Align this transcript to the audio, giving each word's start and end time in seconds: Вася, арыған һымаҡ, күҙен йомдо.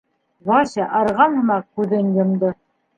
Вася, 0.51 0.87
арыған 1.01 1.39
һымаҡ, 1.39 1.71
күҙен 1.79 2.13
йомдо. 2.21 2.55